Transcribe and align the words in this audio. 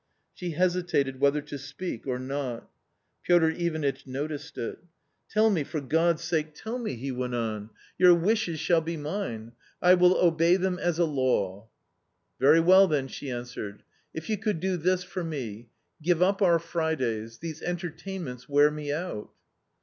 She 0.33 0.53
hesitated 0.53 1.19
whether 1.19 1.41
to 1.43 1.59
speak 1.59 2.07
or 2.07 2.17
not 2.17 2.67
Piotr 3.21 3.49
Ivanitch 3.51 4.07
noticed 4.07 4.57
it 4.57 4.79
A 4.79 4.81
COMMON 4.81 5.27
STORY 5.27 5.29
271" 5.29 5.29
Tell 5.29 5.49
me, 5.51 5.63
for 5.63 5.87
God's 6.19 6.23
sake, 6.23 6.55
tell 6.55 6.79
me!" 6.79 6.95
he 6.95 7.11
went 7.11 7.35
on," 7.35 7.69
your 7.99 8.15
wishes 8.15 8.59
shall 8.59 8.81
be 8.81 8.97
mine, 8.97 9.51
I 9.79 9.93
will 9.93 10.17
obey 10.17 10.55
them 10.55 10.79
as 10.79 10.97
a 10.97 11.05
law."" 11.05 11.67
Very 12.41 12.59
well, 12.59 12.87
then," 12.87 13.09
she 13.09 13.29
answered;" 13.29 13.83
if 14.15 14.27
you 14.27 14.37
could 14.39 14.59
do 14.59 14.75
this 14.75 15.03
for 15.03 15.23
me.... 15.23 15.69
give 16.01 16.23
up 16.23 16.41
our 16.41 16.57
Fridays.... 16.57 17.37
these 17.37 17.61
entertain 17.61 18.23
ments 18.23 18.49
wear 18.49 18.71
me 18.71 18.91
out." 18.91 19.29